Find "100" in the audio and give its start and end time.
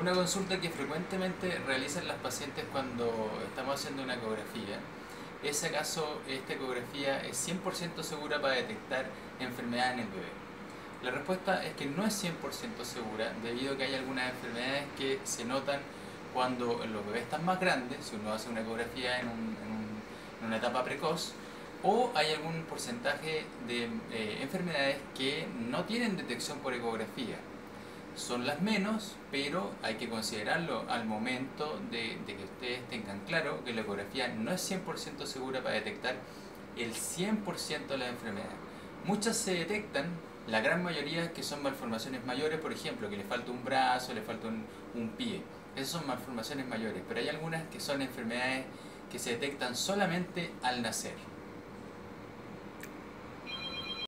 7.48-8.04, 12.24-12.84, 34.70-35.24, 36.94-37.86